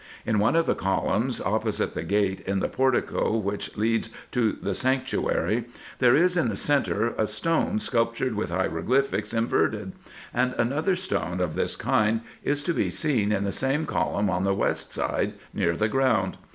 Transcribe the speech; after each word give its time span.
In 0.25 0.39
one 0.39 0.55
of 0.55 0.65
the 0.65 0.73
columns, 0.73 1.39
op 1.39 1.63
posite 1.63 1.93
the 1.93 2.01
gate 2.01 2.39
in 2.47 2.59
the 2.59 2.67
portico 2.67 3.37
which 3.37 3.77
leads 3.77 4.09
to 4.31 4.53
the 4.53 4.73
sanctuary, 4.73 5.65
there 5.99 6.15
is 6.15 6.35
in 6.35 6.49
the 6.49 6.55
centre 6.55 7.09
a 7.19 7.27
stone, 7.27 7.79
sculptured 7.79 8.33
with 8.33 8.49
hieroglyphics 8.49 9.31
inverted; 9.31 9.91
and 10.33 10.55
another 10.57 10.95
stone 10.95 11.39
of 11.39 11.53
this 11.53 11.75
kind 11.75 12.21
is 12.43 12.63
to 12.63 12.73
be 12.73 12.89
seen 12.89 13.31
in 13.31 13.43
the 13.43 13.51
same 13.51 13.85
column 13.85 14.27
on 14.27 14.43
the 14.43 14.55
west 14.55 14.91
side, 14.91 15.33
near 15.53 15.75
the 15.75 15.87
ground. 15.87 16.37